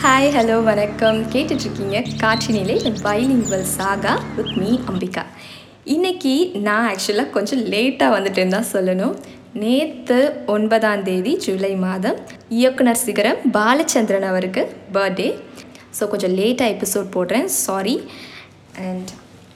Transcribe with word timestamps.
Hi 0.00 0.26
hello 0.34 0.56
வணக்கம். 0.68 1.18
கேட்டுட்ருக்கீங்க 1.32 1.98
காற்றினிலே 2.22 2.74
bilingual 3.04 3.64
saga 3.76 4.12
with 4.36 4.52
me 4.60 4.70
Ambika. 4.90 5.22
இன்றைக்கி 5.94 6.32
நான் 6.66 6.86
ஆக்சுவலாக 6.90 7.32
கொஞ்சம் 7.36 7.62
லேட்டாக 7.72 8.14
வந்துட்டேன்னு 8.16 8.54
தான் 8.56 8.68
சொல்லணும். 8.72 9.14
நேற்று 9.62 10.18
ஒன்பதாம் 10.54 11.04
தேதி 11.08 11.32
ஜூலை 11.46 11.72
மாதம் 11.86 12.18
இயக்குனர் 12.58 13.02
சிகரம் 13.04 13.40
பாலச்சந்திரன் 13.56 14.28
அவருக்கு 14.32 14.64
பர்த்டே 14.98 15.30
ஸோ 15.98 16.10
கொஞ்சம் 16.14 16.36
லேட்டாக 16.40 16.74
எபிசோட் 16.76 17.14
போடுறேன். 17.16 17.50
சாரி 17.64 17.96
அண்ட் 18.88 19.12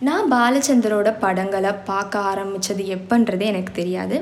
நான் 0.09 0.33
பாலச்சந்தரோட 0.37 1.11
படங்களை 1.27 1.75
பார்க்க 1.93 2.29
ஆரம்பித்தது 2.33 2.85
எப்பன்றதே 2.99 3.53
எனக்கு 3.55 3.75
தெரியாது. 3.83 4.19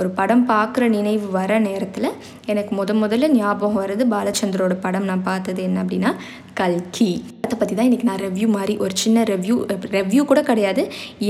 ஒரு 0.00 0.08
படம் 0.18 0.44
பார்க்குற 0.50 0.84
நினைவு 0.96 1.26
வர 1.38 1.58
நேரத்தில் 1.66 2.08
எனக்கு 2.52 2.72
முத 2.78 2.94
முதல்ல 3.02 3.28
ஞாபகம் 3.38 3.80
வருது 3.82 4.06
பாலச்சந்தரோட 4.14 4.76
படம் 4.86 5.08
நான் 5.10 5.26
பார்த்தது 5.30 5.62
என்ன 5.68 5.82
அப்படின்னா 5.84 6.12
கல்கி. 6.60 7.10
அதை 7.44 7.54
பற்றி 7.58 7.74
தான் 7.74 7.88
இன்றைக்கி 7.88 8.08
நான் 8.10 8.24
ரெவ்யூ 8.26 8.48
மாதிரி 8.56 8.74
ஒரு 8.86 8.94
சின்ன 9.04 9.22
ரெவ்யூ 9.32 9.56
ரெவ்யூ 9.98 10.24
கூட 10.32 10.42
கிடையாது. 10.50 10.84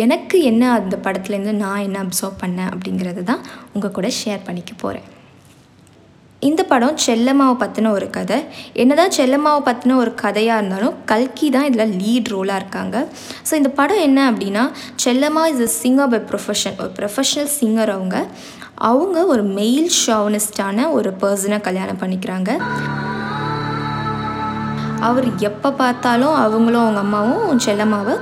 எனக்கு 0.04 0.38
என்ன 0.52 0.72
அந்த 0.78 0.96
படத்துலேருந்து 1.06 1.54
நான் 1.64 1.84
என்ன 1.88 2.00
அப்சர்வ் 2.06 2.40
பண்ணேன் 2.42 2.72
அப்படிங்கிறது 2.72 3.22
தான் 3.30 3.44
உங்கள் 3.76 3.96
கூட 4.00 4.10
ஷேர் 4.22 4.48
பண்ணிக்க 4.48 4.74
போகிறேன் 4.82 5.06
இந்த 6.48 6.62
படம் 6.70 6.98
செல்லம்மாவை 7.04 7.54
பற்றின 7.62 7.90
ஒரு 7.96 8.06
கதை. 8.16 8.36
என்னதான் 8.82 9.14
செல்லம்மாவை 9.16 9.62
பற்றின 9.68 9.96
ஒரு 10.02 10.12
கதையாக 10.20 10.58
இருந்தாலும் 10.60 10.98
கல்கி 11.12 11.46
தான் 11.56 11.66
இதில் 11.68 11.94
லீட் 12.02 12.30
ரோலாக 12.34 12.60
இருக்காங்க. 12.60 12.96
ஸோ 13.48 13.52
இந்த 13.60 13.70
படம் 13.80 14.02
என்ன 14.08 14.18
அப்படின்னா 14.32 14.64
Chellamma 15.04 15.42
is 15.52 15.64
a 15.66 15.70
singer 15.80 16.12
by 16.12 16.20
profession 16.30 16.76
ஒரு 16.84 16.92
ப்ரொஃபஷனல் 16.98 17.50
சிங்கர் 17.58 17.92
அவங்க. 17.96 18.18
அவங்க 18.78 19.26
ஒரு 19.26 19.42
மெயில் 19.42 19.90
ஷாவனிஸ்டான 20.06 20.92
ஒரு 20.92 21.10
பர்சனை 21.20 21.60
கல்யாணம் 21.60 22.00
பண்ணிக்கிறாங்க. 22.02 22.50
அவர் 25.00 25.26
எப்போ 25.38 25.70
பார்த்தாலும் 25.70 26.34
அவங்களும் 26.34 26.82
அவங்க 26.82 27.00
அம்மாவும் 27.00 27.58
செல்லம்மாவை 27.58 28.14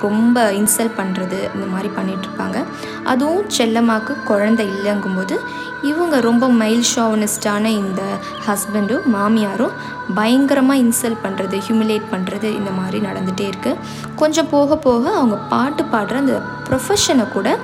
ரொம்ப 0.00 0.52
இன்சல்ட் 0.52 0.96
பண்ணுறது 0.96 1.38
இந்த 1.54 1.66
மாதிரி 1.66 1.88
பண்ணிகிட்ருப்பாங்க 1.96 2.58
அதுவும் 3.04 3.44
செல்லம்மாவுக்கு 3.48 4.14
குழந்தை 4.24 4.66
இல்லைங்கும்போது 4.66 5.36
இவங்க 5.82 6.20
ரொம்ப 6.20 6.48
மைல் 6.48 6.84
ஷாவனிஸ்டான 6.96 7.64
இந்த 7.64 8.02
ஹஸ்பண்டும் 8.46 9.06
மாமியாரும் 9.12 9.74
பயங்கரமாக 10.14 10.78
இன்சல்ட் 10.78 11.22
பண்ணுறது 11.22 11.56
ஹியூமிலேட் 11.66 12.06
பண்ணுறது 12.10 12.54
இந்த 12.54 12.70
மாதிரி 12.70 13.00
நடந்துகிட்டே 13.00 13.50
இருக்குது 13.50 13.76
கொஞ்சம் 14.16 14.48
போக 14.48 14.76
போக 14.76 15.10
அவங்க 15.10 15.36
பாட்டு 15.36 15.84
பாடுற 15.84 16.14
அந்த 16.14 16.42
ப்ரொஃபஷனை 16.68 17.28
கூட 17.32 17.58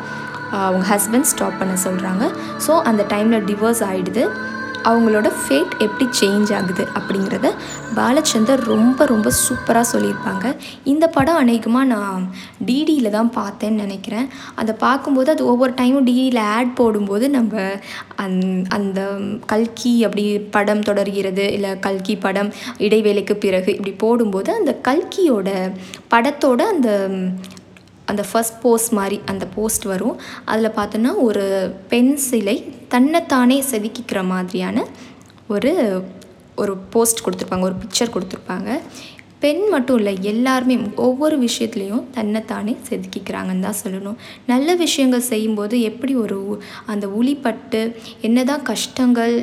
அவங்க 0.63 0.87
ஹஸ்பண்ட் 0.95 1.31
ஸ்டாப் 1.33 1.61
பண்ண 1.63 1.77
சொல்கிறாங்க 1.87 2.27
ஸோ 2.67 2.75
அந்த 2.91 3.05
டைமில் 3.15 3.47
டிவோர்ஸ் 3.51 3.85
ஆகிடுது 3.91 4.25
அவங்களோட 4.89 5.29
ஃபேட் 5.41 5.75
எப்படி 5.85 6.07
சேஞ்ச் 6.19 6.51
ஆகுது 6.57 6.85
அப்படிங்கிறத 6.99 7.49
பாலச்சந்தர் 7.99 8.63
ரொம்ப 8.73 9.05
ரொம்ப 9.13 9.29
சூப்பராக 9.45 9.87
சொல்லியிருப்பாங்க. 9.93 10.47
இந்த 10.93 11.05
படம் 11.17 11.41
அநேகமாக 11.43 11.91
நான் 11.93 12.25
டிடியில் 12.69 13.15
தான் 13.17 13.31
பார்த்தேன்னு 13.39 13.83
நினைக்கிறேன். 13.85 14.27
அதை 14.61 14.75
பார்க்கும்போது 14.85 15.31
அது 15.35 15.45
ஒவ்வொரு 15.53 15.75
டைமும் 15.81 16.07
டிடியில் 16.09 16.41
ஆட் 16.57 16.75
போடும்போது 16.81 17.29
நம்ம 17.31 17.55
அந் 18.25 18.39
அந்த 18.79 19.01
கல்கி 19.53 19.95
அப்படி 20.09 20.25
படம் 20.57 20.87
தொடர்கிறது 20.91 21.47
இல்லை 21.57 21.73
கல்கி 21.89 22.17
படம் 22.27 22.51
இடைவேளைக்கு 22.87 23.37
பிறகு 23.47 23.73
இப்படி 23.79 23.95
போடும்போது 24.05 24.53
அந்த 24.61 24.75
கல்கியோட 24.91 25.51
படத்தோட 26.15 26.61
அந்த 26.75 26.91
அந்த 28.11 28.23
ஃபஸ்ட் 28.31 28.59
போஸ்ட் 28.63 28.93
மாதிரி 28.99 29.17
அந்த 29.33 29.45
போஸ்ட் 29.55 29.85
வரும். 29.93 30.17
அதில் 30.51 30.77
பார்த்தோன்னா 30.79 31.13
ஒரு 31.29 31.45
பெண் 31.93 32.15
சிலை 32.27 32.57
தன்னைத்தானே 32.95 33.59
செதுக்கிக்கிற 33.71 34.23
மாதிரியான 34.33 34.87
ஒரு 35.55 35.73
ஒரு 36.63 36.73
போஸ்ட் 36.93 37.25
கொடுத்துருப்பாங்க 37.25 37.69
ஒரு 37.71 37.79
பிக்சர் 37.83 38.15
கொடுத்துருப்பாங்க. 38.15 38.71
பெண் 39.45 39.63
மட்டும் 39.73 39.99
இல்லை 40.01 40.13
எல்லாருமே 40.33 40.75
ஒவ்வொரு 41.07 41.37
விஷயத்துலேயும் 41.47 42.05
தன்னைத்தானே 42.17 42.75
செதுக்கிக்கிறாங்கன்னு 42.89 43.67
தான் 43.67 43.81
சொல்லணும். 43.85 44.21
நல்ல 44.53 44.69
விஷயங்கள் 44.85 45.29
செய்யும்போது 45.33 45.77
எப்படி 45.91 46.15
ஒரு 46.25 46.39
அந்த 46.93 47.07
உளிப்பட்டு 47.19 47.81
என்னதான் 48.29 48.65
கஷ்டங்கள் 48.73 49.37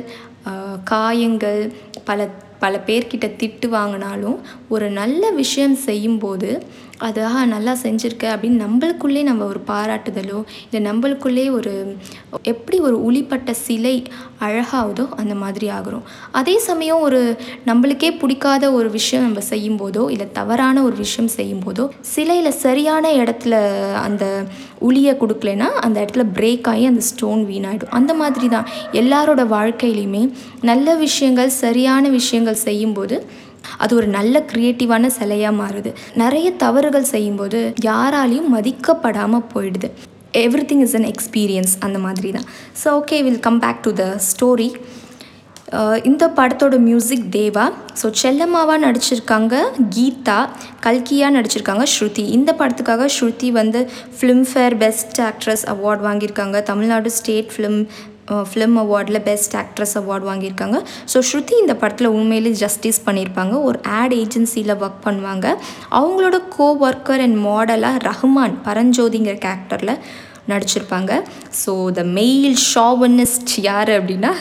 காயங்கள் 0.92 1.60
பல 2.08 2.28
பல 2.62 2.76
பேர்கிட்ட 2.86 3.26
திட்டு 3.40 3.66
வாங்கினாலும் 3.76 4.36
ஒரு 4.74 4.86
நல்ல 4.98 5.30
விஷயம் 5.42 5.76
செய்யும்போது 5.86 6.50
அதாக 6.98 7.44
நல்லா 7.44 7.72
செஞ்சுருக்க 7.72 8.24
அப்படின்னு 8.24 8.60
நம்மளுக்குள்ளே 8.64 9.22
நம்ம 9.22 9.44
ஒரு 9.44 9.60
பாராட்டுதலோ 9.66 10.44
இல்லை 10.70 10.92
நம்மளுக்குள்ளே 10.92 11.50
ஒரு 11.50 11.96
எப்படி 12.42 12.78
ஒரு 12.78 13.10
உளிப்பட்ட 13.10 13.50
சிலை 13.50 14.02
அழகாகுதோ 14.40 15.08
அந்த 15.16 15.34
மாதிரி 15.34 15.68
ஆகிறோம். 15.68 16.02
அதே 16.32 16.58
சமயம் 16.58 17.00
ஒரு 17.00 17.36
நம்மளுக்கே 17.66 18.18
பிடிக்காத 18.18 18.72
ஒரு 18.72 18.90
விஷயம் 18.90 19.24
நம்ம 19.24 19.40
செய்யும்போதோ 19.50 20.10
இல்லை 20.10 20.26
தவறான 20.32 20.82
ஒரு 20.82 20.96
விஷயம் 20.96 21.30
செய்யும்போதோ 21.36 21.88
சிலையில் 22.00 22.50
சரியான 22.50 23.12
இடத்துல 23.12 23.54
அந்த 23.94 24.44
உளியை 24.80 25.14
கொடுக்கலனா 25.14 25.68
அந்த 25.68 26.00
இடத்துல 26.00 26.24
பிரேக் 26.34 26.68
ஆகி 26.68 26.86
அந்த 26.86 27.00
ஸ்டோன் 27.00 27.44
வீணாயிடும். 27.44 27.90
அந்த 27.90 28.14
மாதிரி 28.14 28.48
தான் 28.48 28.68
எல்லாரோட 28.92 29.42
வாழ்க்கையிலையுமே 29.56 30.32
நல்ல 30.62 30.94
விஷயங்கள் 30.94 31.48
சரியான 31.48 32.08
விஷயங்கள் 32.08 32.54
செய்யும்போது 32.54 33.26
அது 33.82 33.92
ஒரு 33.98 34.08
நல்ல 34.16 34.44
க்ரியேட்டிவான 34.52 35.10
சிலையாக 35.18 35.58
மாறுது. 35.60 35.92
நிறைய 36.22 36.48
தவறுகள் 36.64 37.10
செய்யும்போது 37.14 37.60
யாராலையும் 37.90 38.50
மதிக்கப்படாமல் 38.56 39.46
போயிடுது. 39.54 39.90
Every 40.44 40.64
thing 40.72 40.82
is 40.86 40.96
an 40.98 41.08
experience 41.12 41.76
அந்த 41.86 42.00
மாதிரி 42.06 42.32
தான் 42.38 42.48
so 42.82 42.88
okay 43.00 43.16
will 43.28 43.44
come 43.46 43.62
back 43.66 43.84
to 43.86 43.92
the 44.02 44.04
story 44.32 44.70
இந்த 46.08 46.24
படத்தோட 46.38 46.76
மியூசிக் 46.86 47.26
தேவா. 47.36 47.64
ஸோ 48.00 48.06
செல்லம்மாவாக 48.22 48.80
நடிச்சிருக்காங்க 48.84 49.54
கீதா. 49.94 50.36
கல்கியாக 50.86 51.34
நடிச்சிருக்காங்க 51.36 51.84
ஸ்ருதி. 51.92 52.24
இந்த 52.36 52.50
படத்துக்காக 52.58 53.06
ஸ்ருதி 53.16 53.48
வந்து 53.58 53.80
ஃபிலிம்ஃபேர் 54.18 54.74
பெஸ்ட் 54.82 55.20
ஆக்ட்ரஸ் 55.28 55.64
அவார்ட் 55.74 56.02
வாங்கியிருக்காங்க. 56.08 56.58
தமிழ்நாடு 56.70 57.12
ஸ்டேட் 57.18 57.50
ஃபிலிம் 57.54 57.80
ஃபிலிம் 58.50 58.76
அவார்டில் 58.82 59.20
பெஸ்ட் 59.28 59.54
ஆக்ட்ரஸ் 59.60 59.94
அவார்டு 60.00 60.24
வாங்கியிருக்காங்க. 60.30 60.78
ஸோ 61.12 61.20
ஸ்ருதி 61.28 61.54
இந்த 61.62 61.74
படத்தில் 61.82 62.14
உண்மையிலே 62.18 62.52
ஜஸ்டிஸ் 62.64 63.00
பண்ணியிருப்பாங்க. 63.06 63.54
ஒரு 63.68 63.78
ஆட் 64.00 64.14
ஏஜென்சியில் 64.22 64.74
ஒர்க் 64.84 65.00
பண்ணுவாங்க. 65.06 65.46
அவங்களோட 66.00 66.38
கோ 66.56 66.68
ஒர்க்கர் 66.88 67.24
அண்ட் 67.26 67.38
மாடலாக 67.48 68.02
ரஹ்மான் 68.08 68.56
பரஞ்சோதிங்கிற 68.68 69.36
கேரக்டரில் 69.46 69.94
நடிச்சிருப்பாங்க. 70.52 71.12
ஸோ 71.62 71.72
த 71.98 72.04
மெயில் 72.18 72.56
ஷாவனிஸ்ட் 72.72 73.54
யார் 73.70 73.92
அப்படின்னா 73.98 74.32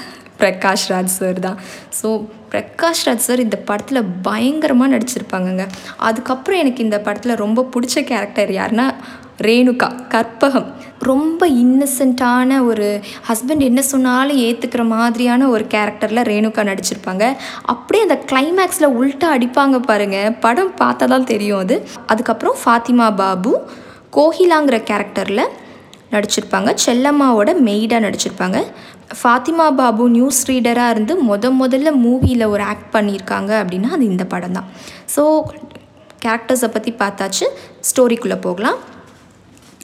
பிரகாஷ் 0.43 0.85
ராஜ் 0.91 1.17
சார் 1.17 1.39
தான். 1.47 1.57
ஸோ 1.97 2.07
பிரகாஷ் 2.51 3.03
ராஜ் 3.07 3.25
சார் 3.25 3.43
இந்த 3.43 3.57
படத்தில் 3.67 4.09
பயங்கரமாக 4.27 4.93
நடிச்சிருப்பாங்கங்க. 4.93 5.65
அதுக்கப்புறம் 6.07 6.61
எனக்கு 6.63 6.85
இந்த 6.87 6.97
படத்தில் 7.07 7.41
ரொம்ப 7.43 7.65
பிடிச்ச 7.73 8.03
கேரக்டர் 8.11 8.51
யாருன்னா 8.59 8.87
ரேணுகா 9.47 9.87
கற்பகம். 10.13 10.67
ரொம்ப 11.09 11.47
இன்னசென்ட்டான 11.61 12.57
ஒரு 12.69 12.87
ஹஸ்பண்ட் 13.29 13.63
என்ன 13.67 13.81
சொன்னாலும் 13.91 14.41
ஏற்றுக்கிற 14.47 14.83
மாதிரியான 14.95 15.47
ஒரு 15.53 15.63
கேரக்டரில் 15.73 16.27
ரேணுகா 16.31 16.63
நடிச்சிருப்பாங்க. 16.69 17.23
அப்படியே 17.73 18.03
அந்த 18.07 18.17
கிளைமேக்ஸில் 18.31 18.93
உல்ட்டா 18.99 19.29
அடிப்பாங்க 19.37 19.79
பாருங்கள் 19.89 20.35
படம் 20.45 20.75
பார்த்தா 20.81 21.07
தான் 21.13 21.29
தெரியும் 21.31 21.63
அது. 21.63 21.77
அதுக்கப்புறம் 22.13 22.59
ஃபாத்திமா 22.63 23.07
பாபு 23.21 23.53
கோகிலாங்கிற 24.17 24.79
கேரக்டரில் 24.91 25.45
நடிச்சிருப்பாங்க. 26.13 26.69
செல்லம்மாவோட 26.85 27.49
மெய்டாக 27.67 28.05
நடிச்சிருப்பாங்க. 28.05 28.59
ஃபாத்திமா 29.19 29.65
பாபு 29.79 30.03
நியூஸ் 30.17 30.39
ரீடராக 30.49 30.93
இருந்து 30.95 31.13
முத 31.29 31.45
முதல்ல 31.61 31.89
மூவியில் 32.05 32.51
ஒரு 32.53 32.63
ஆக்ட் 32.71 32.93
பண்ணியிருக்காங்க 32.95 33.51
அப்படின்னா 33.61 33.89
அது 33.95 34.05
இந்த 34.13 34.25
படம் 34.33 34.55
தான் 34.57 34.69
ஸோ 35.15 35.23
கேரக்டர்ஸை 36.23 36.69
பற்றி 36.73 36.91
பார்த்தாச்சு. 37.03 37.45
ஸ்டோரிக்குள்ளே 37.89 38.39
போகலாம். 38.47 38.79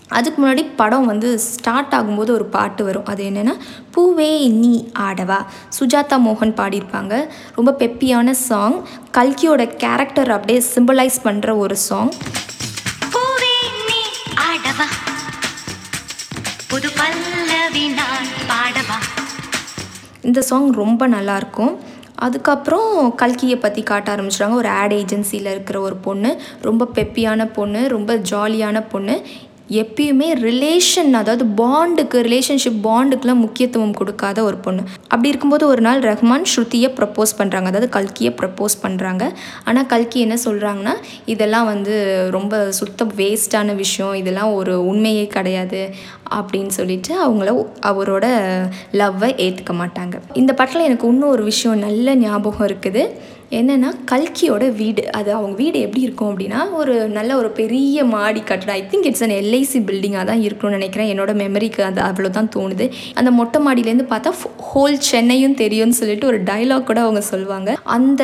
அதுக்கு 0.10 0.48
முன்னாடி 0.48 0.70
படம் 0.76 1.06
வந்து 1.06 1.40
ஸ்டார்ட் 1.40 1.94
ஆகும்போது 1.94 2.32
ஒரு 2.32 2.46
பாட்டு 2.46 2.84
வரும். 2.84 3.06
அது 3.06 3.24
என்னென்னா 3.24 3.58
பூவே 3.96 4.52
நீ 4.52 4.92
ஆடவா? 5.00 5.46
சுஜாதா 5.80 6.18
மோகன் 6.28 6.54
பாடியிருப்பாங்க. 6.60 7.28
ரொம்ப 7.56 7.76
பெப்பியான 7.80 8.32
சாங் 8.32 8.88
கல்கியோட 9.18 9.76
கேரக்டர் 9.76 10.32
அப்படியே 10.32 10.64
சிம்பிளைஸ் 10.76 11.20
பண்ணுற 11.24 11.58
ஒரு 11.58 11.78
சாங் 11.78 12.12
இந்த 20.22 20.42
சாங் 20.42 20.74
ரொம்ப 20.74 21.08
நல்லாயிருக்கும் 21.08 21.78
அதுக்கப்புறம் 22.16 23.16
கல்கியை 23.18 23.56
பற்றி 23.56 23.84
காட்ட 23.84 24.16
ஆரம்பிச்சிட்டாங்க. 24.16 24.54
ஒரு 24.54 24.70
ஆட் 24.70 24.94
ஏஜென்சியில் 24.94 25.50
இருக்கிற 25.56 25.80
ஒரு 25.80 25.96
பொண்ணு. 25.96 26.42
ரொம்ப 26.62 26.88
பெப்பியான 26.96 27.54
பொண்ணு. 27.54 27.88
ரொம்ப 27.88 28.16
ஜாலியான 28.16 28.90
பொண்ணு. 28.90 29.26
எப்பயுமே 29.70 30.28
ரிலேஷன் 30.42 31.12
அதாவது 31.14 31.46
பாண்டுக்கு 31.62 32.18
ரிலேஷன்ஷிப் 32.28 32.80
பாண்டுக்கெலாம் 32.86 33.42
முக்கியத்துவம் 33.46 33.94
கொடுக்காத 33.94 34.44
ஒரு 34.44 34.58
பொண்ணு. 34.58 34.84
அப்படி 35.08 35.30
இருக்கும்போது 35.30 35.68
ஒரு 35.68 35.82
நாள் 35.82 36.00
ரஹ்மான் 36.00 36.48
ஸ்ருதியை 36.54 36.90
ப்ரப்போஸ் 37.00 37.34
பண்ணுறாங்க 37.38 37.68
அதாவது 37.72 37.90
கல்கியை 37.96 38.32
ப்ரப்போஸ் 38.42 38.76
பண்ணுறாங்க 38.84 39.24
ஆனால் 39.64 39.86
கல்கி 39.86 40.20
என்ன 40.20 40.38
சொல்கிறாங்கன்னா 40.46 40.94
இதெல்லாம் 41.26 41.66
வந்து 41.66 41.96
ரொம்ப 42.30 42.72
சுத்த 42.72 43.06
வேஸ்டான 43.06 43.76
விஷயம். 43.76 44.14
இதெல்லாம் 44.14 44.54
ஒரு 44.54 44.86
உண்மையே 44.86 45.28
கிடையாது. 45.28 45.82
அப்படின்னு 46.40 46.74
சொல்லிட்டு 46.80 47.14
அவங்கள 47.28 47.54
அவரோட 47.92 48.26
லவ்வை 49.02 49.32
ஏற்றுக்க 49.46 49.74
மாட்டாங்க. 49.82 50.16
இந்த 50.34 50.54
படத்தில் 50.54 50.88
எனக்கு 50.90 51.08
இன்னும் 51.08 51.34
ஒரு 51.38 51.44
விஷயம் 51.44 51.84
நல்ல 51.88 52.16
ஞாபகம் 52.16 52.68
இருக்குது. 52.70 53.06
என்னென்னா 53.58 53.90
கல்கியோட 54.12 54.64
வீடு. 54.80 55.12
அது 55.12 55.30
அவங்க 55.34 55.56
வீடு 55.62 55.80
எப்படி 55.80 56.02
இருக்கும் 56.06 56.30
அப்படின்னா 56.32 56.72
ஒரு 56.80 57.08
நல்ல 57.18 57.38
ஒரு 57.38 57.50
பெரிய 57.50 58.04
மாடி 58.06 58.40
கட்டடம். 58.40 58.76
I 58.80 58.84
think 58.92 59.06
it's 59.06 59.24
an 59.24 59.36
LIC 59.42 59.80
பில்டிங்காக 59.90 60.26
தான் 60.26 60.42
இருக்கணும்னு 60.48 60.78
நினைக்கிறேன். 60.80 61.12
என்னோட 61.14 61.34
மெமரிக்கு 61.44 61.82
அது 61.82 62.02
அவ்வளோ 62.08 62.30
தான் 62.30 62.50
தோணுது. 62.56 62.92
அந்த 63.16 63.32
மொட்டை 63.32 63.62
மாடியிலேருந்து 63.68 64.08
பார்த்தா 64.10 64.34
ஹோல் 64.72 64.98
சென்னையும் 65.12 65.56
தெரியும்னு 65.64 66.00
சொல்லிட்டு 66.02 66.28
ஒரு 66.28 66.44
டைலாக் 66.44 66.84
கூட 66.84 67.02
அவங்க 67.02 67.22
சொல்லுவாங்க. 67.22 67.78
அந்த 67.84 68.24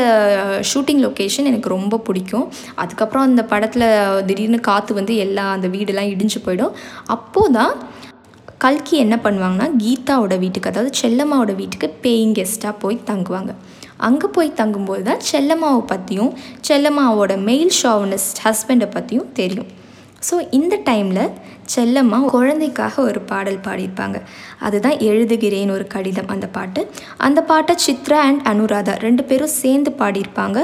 ஷூட்டிங் 0.74 1.02
லொக்கேஷன் 1.06 1.50
எனக்கு 1.54 1.70
ரொம்ப 1.70 1.98
பிடிக்கும். 2.10 2.52
அதுக்கப்புறம் 2.76 3.28
அந்த 3.30 3.44
படத்தில் 3.44 3.90
திடீர்னு 4.26 4.60
காற்று 4.70 4.94
வந்து 5.02 5.16
எல்லா 5.28 5.52
அந்த 5.52 5.68
வீடெல்லாம் 5.68 6.12
இடிஞ்சு 6.16 6.42
போயிடும். 6.48 6.76
அப்போது 7.08 7.54
தான் 7.54 7.74
கல்கி 8.64 8.96
என்ன 9.04 9.16
பண்ணுவாங்கன்னா 9.24 9.68
கீதாவோட 9.84 10.34
வீட்டுக்கு 10.44 10.72
அதாவது 10.72 10.92
செல்லம்மாவோட 11.02 11.54
வீட்டுக்கு 11.62 11.88
பேயிங் 12.04 12.36
கெஸ்ட்டாக 12.40 12.76
போய் 12.84 13.06
தங்குவாங்க. 13.10 13.54
அங்கே 14.08 14.28
போய் 14.36 14.58
தங்கும்போது 14.60 15.04
தான் 15.08 15.24
செல்லம்மாவை 15.32 15.82
பற்றியும் 15.92 16.32
செல்லம்மாவோட 16.68 17.34
மெயில் 17.50 17.74
ஷாவனிஸ்ட் 17.82 18.42
ஹஸ்பண்டை 18.46 18.88
பற்றியும் 18.96 19.32
தெரியும். 19.40 19.70
ஸோ 20.28 20.36
இந்த 20.58 20.76
டைமில் 20.90 21.24
செல்லம்மா 21.74 22.18
குழந்தைக்காக 22.34 22.96
ஒரு 23.10 23.20
பாடல் 23.32 23.60
பாடியிருப்பாங்க. 23.66 24.18
அதுதான் 24.66 24.98
எழுதுகிறேன் 25.10 25.74
ஒரு 25.76 25.86
கடிதம் 25.94 26.32
அந்த 26.34 26.48
பாட்டு. 26.58 26.82
அந்த 27.28 27.40
பாட்டை 27.52 27.76
சித்ரா 27.86 28.20
அண்ட் 28.28 28.44
அனுராதா 28.52 28.94
ரெண்டு 29.06 29.24
பேரும் 29.30 29.56
சேர்ந்து 29.62 29.92
பாடியிருப்பாங்க. 30.02 30.60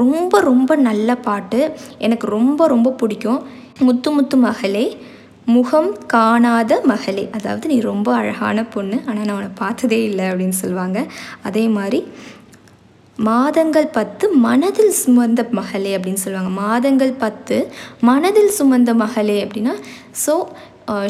ரொம்ப 0.00 0.40
ரொம்ப 0.50 0.76
நல்ல 0.88 1.16
பாட்டு. 1.28 1.60
எனக்கு 2.06 2.28
ரொம்ப 2.36 2.66
ரொம்ப 2.74 2.92
பிடிக்கும். 3.02 3.40
முத்து 3.88 4.10
முத்து 4.16 4.36
மகளே 4.46 4.86
முகம் 5.46 5.90
காணாத 6.06 6.72
மகளே. 6.84 7.30
அதாவது 7.36 7.68
நீ 7.68 7.80
ரொம்ப 7.80 8.08
அழகான 8.14 8.64
பொண்ணு 8.64 8.96
ஆனால் 9.06 9.24
நான் 9.24 9.36
உன்னை 9.36 9.50
பார்த்ததே 9.54 9.98
இல்லை 10.04 10.24
அப்படின்னு 10.24 10.56
சொல்லுவாங்க. 10.60 10.98
அதே 11.42 11.68
மாதிரி 11.68 12.00
மாதங்கள் 13.18 13.86
பத்து 13.86 14.26
மனதில் 14.46 14.94
சுமந்த 15.04 15.40
மகளே 15.50 15.96
அப்படின்னு 15.96 16.22
சொல்லுவாங்க. 16.24 16.52
மாதங்கள் 16.64 17.12
பத்து 17.24 17.56
மனதில் 18.00 18.52
சுமந்த 18.58 18.94
மகளே 18.94 19.36
அப்படின்னா 19.44 19.74
ஸோ 20.26 20.34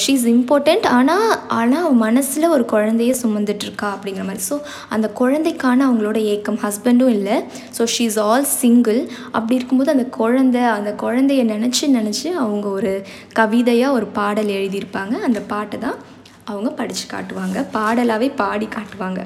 ஷீ 0.05 0.13
இஸ் 0.19 0.27
இம்பார்ட்டண்ட் 0.33 0.87
ஆனால் 0.97 1.31
ஆனால் 1.59 1.93
மனசில் 2.03 2.47
ஒரு 2.55 2.65
குழந்தைய 2.73 3.13
சுமந்துட்டுருக்கா 3.23 3.89
அப்படிங்கிற 3.95 4.25
மாதிரி. 4.29 4.43
ஸோ 4.51 4.57
அந்த 4.95 5.07
குழந்தைக்கான 5.21 5.85
அவங்களோட 5.89 6.19
ஏக்கம் 6.33 6.59
ஹஸ்பண்டும் 6.65 7.13
இல்லை. 7.17 7.37
So 7.79 7.85
she 7.95 8.05
is 8.11 8.19
all 8.27 8.47
single 8.61 9.01
அப்படி 9.37 9.57
இருக்கும்போது 9.59 9.95
அந்த 9.95 10.07
குழந்தை 10.21 10.63
அந்த 10.79 10.93
குழந்தைய 11.05 11.45
நினச்சி 11.55 11.85
நினச்சி 11.99 12.29
அவங்க 12.43 12.69
ஒரு 12.79 12.93
கவிதையாக 13.41 13.97
ஒரு 13.99 14.09
பாடல் 14.19 14.53
எழுதியிருப்பாங்க. 14.59 15.15
அந்த 15.29 15.43
பாட்டை 15.55 15.79
தான் 15.87 15.99
அவங்க 16.45 16.71
படித்து 16.81 17.07
காட்டுவாங்க. 17.15 17.59
பாடலாகவே 17.79 18.31
பாடி 18.43 18.69
காட்டுவாங்க. 18.77 19.23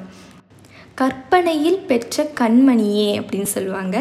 கற்பனையில் 1.01 1.79
பெற்ற 1.89 2.23
கண்மணியே 2.39 3.09
அப்படின்னு 3.19 3.49
சொல்லுவாங்க. 3.55 3.97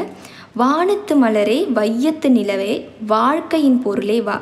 வானத்து 0.61 1.15
மலரே 1.23 1.57
வையத்து 1.79 2.29
நிலவே 2.37 2.75
வாழ்க்கையின் 3.07 3.83
பொருளே 3.83 4.21
வா. 4.29 4.37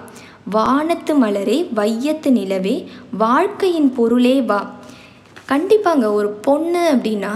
வானத்து 0.47 1.13
மலரே 1.23 1.59
வையத்து 1.79 2.31
நிலவே 2.39 2.75
வாழ்க்கையின் 3.23 3.91
பொருளே 3.99 4.37
வா. 4.51 4.59
கண்டிப்பாங்க 5.51 6.05
ஒரு 6.19 6.29
பொண்ணு 6.47 6.83
அப்படின்னா 6.95 7.33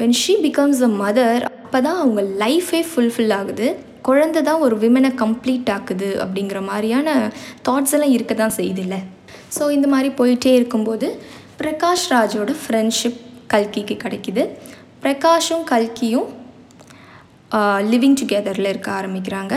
when 0.00 0.16
she 0.20 0.34
becomes 0.46 0.80
a 0.86 0.90
mother 1.02 1.44
அப்போ 1.50 1.78
தான் 1.86 2.00
அவங்க 2.02 2.22
லைஃபே 2.42 2.80
ஃபுல்ஃபில் 2.90 3.34
ஆகுது. 3.38 3.68
குழந்த 4.08 4.42
தான் 4.48 4.62
ஒரு 4.66 4.74
விமனை 4.82 5.10
கம்ப்ளீட் 5.22 5.70
ஆக்குது 5.76 6.08
அப்படிங்கிற 6.24 6.58
மாதிரியான 6.70 7.08
தாட்ஸ் 7.68 7.94
எல்லாம் 7.96 8.14
இருக்க 8.16 8.34
தான் 8.40 8.56
செய்யுதுல்ல 8.58 8.96
ஸோ 9.56 9.62
இந்த 9.76 9.86
மாதிரி 9.94 10.10
போயிட்டே 10.20 10.52
இருக்கும்போது 10.58 11.08
பிரகாஷ் 11.60 12.08
ராஜோட 12.14 12.52
ஃப்ரெண்ட்ஷிப் 12.62 13.20
கல்கிக்கு 13.52 13.96
கிடைக்கிது. 14.04 14.42
பிரகாஷும் 15.04 15.64
கல்கியும் 15.72 16.28
லிவிங் 17.90 18.16
டுகெதரில் 18.20 18.70
இருக்க 18.72 18.90
ஆரம்பிக்கிறாங்க. 19.00 19.54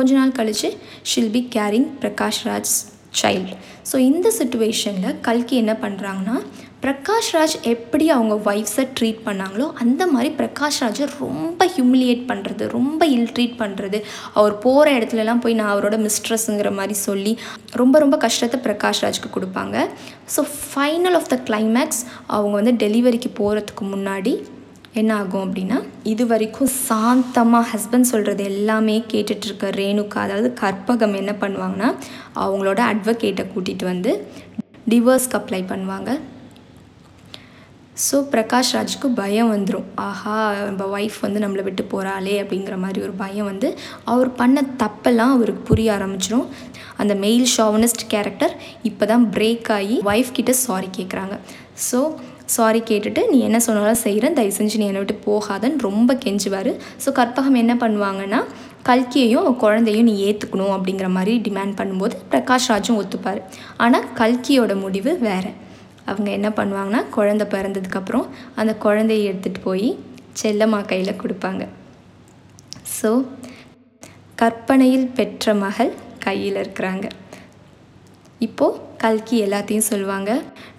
கொஞ்ச 0.00 0.14
நாள் 0.14 0.38
கழித்து 0.40 0.70
she'll 1.12 1.34
be 1.36 1.42
carrying 1.56 1.88
Prakash 2.02 2.42
Raj 2.48 2.72
child 3.20 3.54
so 3.90 3.96
இந்த 4.08 4.28
சுச்சுவேஷனில் 4.38 5.16
கல்கி 5.20 5.54
என்ன 5.56 5.72
பண்ணுறாங்கன்னா 5.84 6.36
பிரகாஷ் 6.84 7.30
ராஜ் 7.36 7.54
எப்படி 7.62 8.04
அவங்க 8.10 8.34
ஒய்ஃப்ஸை 8.50 8.84
ட்ரீட் 8.98 9.18
பண்ணாங்களோ 9.24 9.66
அந்த 9.74 10.02
மாதிரி 10.06 10.28
பிரகாஷ் 10.38 10.78
ராஜை 10.82 11.06
ரொம்ப 11.18 11.66
ஹியூமிலியேட் 11.74 12.22
பண்ணுறது 12.30 12.66
ரொம்ப 12.68 13.06
இல் 13.06 13.32
ட்ரீட் 13.34 13.58
பண்ணுறது 13.62 13.98
அவர் 14.34 14.54
போகிற 14.58 14.86
இடத்துலலாம் 14.98 15.42
போய் 15.44 15.54
நான் 15.54 15.72
அவரோட 15.74 15.98
மிஸ்ட்ரஸ்ங்கிற 16.06 16.70
மாதிரி 16.74 16.96
சொல்லி 16.98 17.32
ரொம்ப 17.72 17.98
ரொம்ப 17.98 18.16
கஷ்டத்தை 18.16 18.60
பிரகாஷ் 18.60 19.02
ராஜ்க்கு 19.02 19.30
கொடுப்பாங்க. 19.34 19.76
So 20.36 20.42
final 20.62 21.18
of 21.20 21.28
the 21.28 21.38
climax 21.50 22.02
அவங்க 22.26 22.54
வந்து 22.60 22.74
டெலிவரிக்கு 22.86 23.32
போகிறதுக்கு 23.40 23.86
முன்னாடி 23.94 24.34
என்ன 24.94 25.14
ஆகும் 25.14 25.44
அப்படின்னா 25.46 25.76
இது 26.04 26.26
வரைக்கும் 26.26 26.70
சாந்தமாக 26.86 27.68
ஹஸ்பண்ட் 27.72 28.10
சொல்கிறது 28.12 28.44
எல்லாமே 28.44 28.96
கேட்டுட்ருக்க 29.12 29.68
ரேணுகா 29.76 30.18
அதாவது 30.20 30.54
கற்பகம் 30.60 31.14
என்ன 31.14 31.32
பண்ணுவாங்கன்னா 31.32 31.88
அவங்களோட 32.36 32.80
அட்வொகேட்டை 32.92 33.44
கூட்டிகிட்டு 33.54 33.84
வந்து 33.84 34.12
டிவோர்ஸ்க்கு 34.88 35.38
அப்ளை 35.38 35.62
பண்ணுவாங்க. 35.64 36.10
ஸோ 37.96 38.16
பிரகாஷ் 38.32 38.72
ராஜுக்கு 38.74 39.08
பயம் 39.14 39.50
வந்துடும் 39.54 39.88
ஆஹா 39.94 40.36
நம்ம 40.66 40.84
ஒய்ஃப் 40.98 41.18
வந்து 41.20 41.40
நம்மளை 41.40 41.62
விட்டு 41.64 41.82
போகிறாளே 41.82 42.42
அப்படிங்கிற 42.42 42.76
மாதிரி 42.76 43.00
ஒரு 43.02 43.12
பயம் 43.12 43.46
வந்து 43.46 43.68
அவர் 44.04 44.30
பண்ண 44.34 44.62
தப்பெல்லாம் 44.76 45.34
அவருக்கு 45.34 45.62
புரிய 45.62 45.92
ஆரம்பிச்சிடும் 45.98 46.46
அந்த 46.96 47.14
மெயில் 47.14 47.46
ஷாவனிஸ்ட் 47.56 48.06
கேரக்டர் 48.08 48.54
இப்போ 48.82 49.06
தான் 49.06 49.26
பிரேக் 49.30 49.70
ஆகி 49.72 50.00
ஒய்ஃப் 50.04 50.32
கிட்ட 50.32 50.52
சாரி 50.52 50.88
கேட்குறாங்க 50.98 51.36
ஸோ 51.82 52.00
சாரி 52.54 52.80
கேட்டுட்டு 52.90 53.22
நீ 53.32 53.38
என்ன 53.48 53.58
சொன்னாலும் 53.66 54.02
செய்கிறேன் 54.04 54.36
தயவு 54.38 54.54
செஞ்சு 54.58 54.78
நீ 54.80 54.86
என்னை 54.90 55.00
விட்டு 55.02 55.16
போகாதன்னு 55.28 55.84
ரொம்ப 55.88 56.14
கெஞ்சுவார். 56.24 56.70
ஸோ 57.02 57.08
கற்பகம் 57.18 57.58
என்ன 57.62 57.74
பண்ணுவாங்கன்னா 57.82 58.40
கல்கியையும் 58.88 59.48
குழந்தையும் 59.62 60.08
நீ 60.10 60.14
ஏற்றுக்கணும் 60.28 60.74
அப்படிங்கிற 60.76 61.08
மாதிரி 61.16 61.32
டிமாண்ட் 61.46 61.76
பண்ணும்போது 61.80 62.14
பிரகாஷ் 62.32 62.68
ராஜும் 62.72 63.00
ஒத்துப்பார். 63.00 63.40
ஆனால் 63.84 64.08
கல்கியோட 64.20 64.74
முடிவு 64.84 65.12
வேறு. 65.28 65.52
அவங்க 66.10 66.28
என்ன 66.38 66.48
பண்ணுவாங்கன்னா 66.58 67.02
குழந்த 67.16 67.44
பிறந்ததுக்கப்புறம் 67.54 68.26
அந்த 68.60 68.72
குழந்தையை 68.84 69.24
எடுத்துகிட்டு 69.30 69.62
போய் 69.68 69.88
செல்லம்மா 70.40 70.80
கையில் 70.92 71.20
கொடுப்பாங்க. 71.22 71.62
ஸோ 72.98 73.10
கற்பனையில் 74.42 75.08
பெற்ற 75.18 75.54
மகள் 75.64 75.90
கையில் 76.26 76.58
இருக்கிறாங்க. 76.62 77.06
இப்போது 78.46 78.78
கல்கி 79.02 79.36
எல்லாத்தையும் 79.46 79.88
சொல்லுவாங்க. 79.92 80.30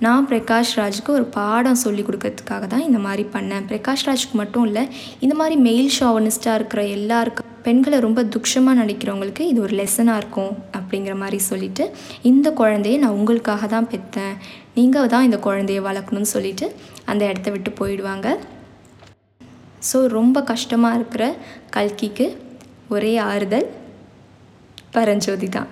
நான் 0.05 0.27
பிரகாஷ் 0.29 0.71
ராஜுக்கு 0.79 1.11
ஒரு 1.17 1.25
பாடம் 1.35 1.79
சொல்லி 1.83 2.03
கொடுக்கறதுக்காக 2.05 2.67
தான் 2.71 2.85
இந்த 2.85 2.99
மாதிரி 3.05 3.23
பண்ணேன். 3.33 3.65
பிரகாஷ் 3.69 4.05
ராஜுக்கு 4.07 4.35
மட்டும் 4.39 4.65
இல்லை 4.69 4.83
இந்த 5.25 5.33
மாதிரி 5.39 5.55
மெயில் 5.65 5.89
ஷாவனிஸ்டாக 5.97 6.57
இருக்கிற 6.59 6.81
எல்லாருக்கும் 6.97 7.49
பெண்களை 7.65 7.97
ரொம்ப 8.05 8.19
துக்ஷமாக 8.33 8.75
நினைக்கிறவங்களுக்கு 8.81 9.43
இது 9.49 9.59
ஒரு 9.65 9.73
லெசனாக 9.79 10.21
இருக்கும் 10.21 10.53
அப்படிங்கிற 10.77 11.15
மாதிரி 11.23 11.39
சொல்லிட்டு 11.49 11.83
இந்த 12.29 12.47
குழந்தைய 12.61 13.01
நான் 13.03 13.17
உங்களுக்காக 13.17 13.67
தான் 13.75 13.89
பெற்றேன். 13.91 14.33
நீங்கள் 14.77 15.11
தான் 15.13 15.27
இந்த 15.27 15.39
குழந்தைய 15.47 15.81
வளர்க்கணும்னு 15.89 16.31
சொல்லிட்டு 16.35 16.67
அந்த 17.11 17.21
இடத்த 17.31 17.51
விட்டு 17.55 17.73
போயிடுவாங்க. 17.81 18.27
ஸோ 19.89 19.99
ரொம்ப 20.17 20.43
கஷ்டமாக 20.51 20.97
இருக்கிற 20.99 21.27
கல்கிக்கு 21.77 22.27
ஒரே 22.95 23.13
ஆறுதல் 23.29 23.69
பரஞ்சோதி 24.97 25.49
தான். 25.57 25.69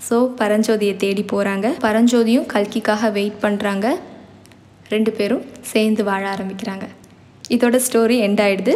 ஸோ 0.00 0.16
பரஞ்சோதியை 0.40 0.94
தேடி 1.02 1.22
போகிறாங்க 1.32 1.66
பரஞ்சோதியும் 1.84 2.48
கல்கிக்காக 2.54 3.10
வெயிட் 3.18 3.38
பண்ணுறாங்க 3.44 3.86
ரெண்டு 4.94 5.10
பேரும் 5.18 5.44
சேர்ந்து 5.72 6.02
வாழ 6.08 6.22
ஆரம்பிக்கிறாங்க. 6.34 6.86
இதோட 7.54 7.76
ஸ்டோரி 7.86 8.16
எண்ட் 8.26 8.42
ஆகிடுது 8.46 8.74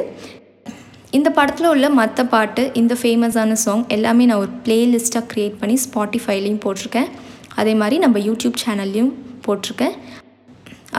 இந்த 1.19 1.29
படத்தில் 1.37 1.71
உள்ள 1.73 1.87
மற்ற 1.99 2.25
பாட்டு 2.33 2.63
இந்த 2.81 2.95
ஃபேமஸான 3.01 3.57
சாங் 3.65 3.85
எல்லாமே 3.97 4.25
நான் 4.31 4.43
ஒரு 4.45 4.53
பிளேலிஸ்ட்டாக 4.67 5.25
க்ரியேட் 5.33 5.57
பண்ணி 5.61 5.77
ஸ்பாட்டிஃபைலையும் 5.85 6.63
போட்டிருக்கேன். 6.65 7.09
அதே 7.61 7.73
மாதிரி 7.81 7.97
நம்ம 8.05 8.19
யூடியூப் 8.29 8.61
சேனல்லையும் 8.65 9.13
போட்டிருக்கேன். 9.47 9.95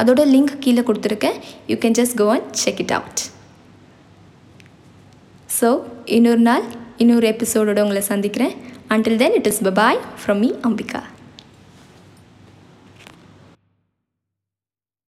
அதோட 0.01 0.21
லிங்க் 0.33 0.53
கீழே 0.63 0.83
கொடுத்துருக்கேன். 0.89 1.37
You 1.69 1.77
can 1.83 1.97
just 1.99 2.17
go 2.21 2.27
and 2.35 2.49
check 2.63 2.81
it 2.83 2.93
out 2.97 3.21
so 5.59 5.69
இன்னொரு 6.17 6.43
நாள் 6.49 6.65
இன்னொரு 7.03 7.25
எபிசோடோடு 7.33 7.83
உங்களை 7.85 8.03
சந்திக்கிறேன். 8.11 8.53
Until 8.93 9.17
then, 9.17 9.31
it 9.39 9.47
is 9.47 9.59
bye 9.65 9.69
bye 9.79 9.99
from 10.17 10.41
me, 10.41 10.49
Ambika. 10.67 11.01